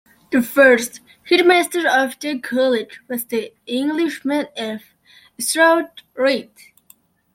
The 0.31 0.41
first 0.41 0.99
Headmaster 1.29 1.87
of 1.87 2.19
the 2.19 2.39
College 2.39 3.01
was 3.07 3.25
the 3.25 3.53
Englishman 3.67 4.47
F. 4.55 4.95
Stroud 5.37 6.01
Read. 6.15 6.49